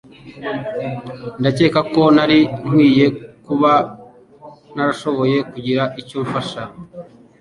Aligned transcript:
Ndakeka 1.39 1.79
ko 1.93 2.01
nari 2.15 2.39
nkwiye 2.65 3.05
kuba 3.45 3.71
narashoboye 4.73 5.37
kugira 5.51 5.83
icyo 6.01 6.17
mfasha. 6.25 6.61